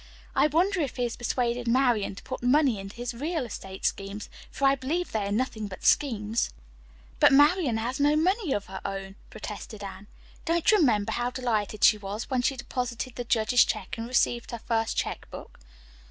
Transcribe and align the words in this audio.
I 0.35 0.47
wonder 0.47 0.79
if 0.81 0.95
he 0.95 1.03
has 1.03 1.15
persuaded 1.15 1.67
Marian 1.67 2.15
to 2.15 2.23
put 2.23 2.41
money 2.41 2.79
into 2.79 2.95
his 2.95 3.13
real 3.13 3.45
estate 3.45 3.85
schemes, 3.85 4.29
for 4.49 4.65
I 4.65 4.73
believe 4.73 5.11
they 5.11 5.27
are 5.27 5.31
nothing 5.31 5.67
but 5.67 5.85
schemes." 5.85 6.49
"But 7.19 7.31
Marian 7.31 7.77
has 7.77 7.99
no 7.99 8.15
money 8.15 8.51
of 8.51 8.65
her 8.65 8.81
own," 8.83 9.13
protested 9.29 9.83
Anne. 9.83 10.07
"Don't 10.43 10.71
you 10.71 10.79
remember 10.79 11.11
how 11.11 11.29
delighted 11.29 11.83
she 11.83 11.99
was 11.99 12.31
when 12.31 12.41
she 12.41 12.57
deposited 12.57 13.13
the 13.13 13.23
judge's 13.23 13.63
check 13.63 13.95
and 13.95 14.07
received 14.07 14.49
her 14.49 14.57
first 14.65 14.97
check 14.97 15.29
book?" 15.29 15.59